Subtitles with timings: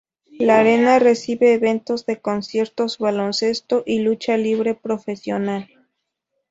[0.39, 5.69] La arena recibe eventos de Conciertos, Baloncesto y lucha libre profesional.